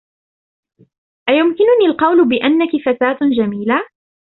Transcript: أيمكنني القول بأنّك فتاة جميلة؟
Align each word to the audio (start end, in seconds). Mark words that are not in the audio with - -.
أيمكنني 1.29 1.85
القول 1.91 2.27
بأنّك 2.29 2.69
فتاة 2.87 3.19
جميلة؟ 3.37 3.85